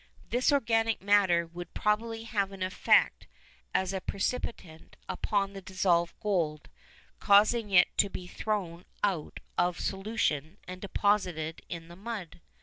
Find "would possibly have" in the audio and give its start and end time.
1.45-2.51